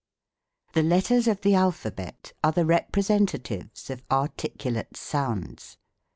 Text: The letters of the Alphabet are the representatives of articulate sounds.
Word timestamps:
The 0.73 0.81
letters 0.81 1.27
of 1.27 1.41
the 1.41 1.53
Alphabet 1.53 2.33
are 2.43 2.51
the 2.51 2.65
representatives 2.65 3.87
of 3.91 4.01
articulate 4.09 4.97
sounds. 4.97 5.77